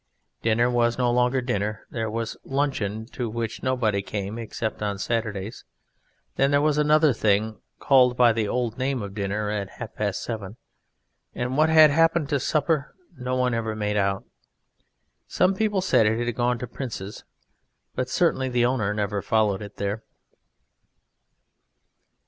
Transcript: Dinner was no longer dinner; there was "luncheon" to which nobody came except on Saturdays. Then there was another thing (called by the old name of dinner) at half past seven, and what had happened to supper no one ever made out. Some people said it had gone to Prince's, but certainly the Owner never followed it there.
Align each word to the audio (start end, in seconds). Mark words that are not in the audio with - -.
Dinner 0.41 0.67
was 0.67 0.97
no 0.97 1.11
longer 1.11 1.41
dinner; 1.41 1.85
there 1.91 2.09
was 2.09 2.35
"luncheon" 2.43 3.05
to 3.11 3.29
which 3.29 3.61
nobody 3.61 4.01
came 4.01 4.39
except 4.39 4.81
on 4.81 4.97
Saturdays. 4.97 5.63
Then 6.37 6.49
there 6.49 6.59
was 6.59 6.79
another 6.79 7.13
thing 7.13 7.59
(called 7.77 8.17
by 8.17 8.33
the 8.33 8.47
old 8.47 8.79
name 8.79 9.03
of 9.03 9.13
dinner) 9.13 9.51
at 9.51 9.69
half 9.77 9.93
past 9.93 10.23
seven, 10.23 10.57
and 11.35 11.55
what 11.55 11.69
had 11.69 11.91
happened 11.91 12.29
to 12.29 12.39
supper 12.39 12.95
no 13.15 13.35
one 13.35 13.53
ever 13.53 13.75
made 13.75 13.95
out. 13.95 14.23
Some 15.27 15.53
people 15.53 15.81
said 15.81 16.07
it 16.07 16.17
had 16.25 16.33
gone 16.35 16.57
to 16.57 16.65
Prince's, 16.67 17.23
but 17.93 18.09
certainly 18.09 18.49
the 18.49 18.65
Owner 18.65 18.95
never 18.95 19.21
followed 19.21 19.61
it 19.61 19.77
there. 19.77 20.01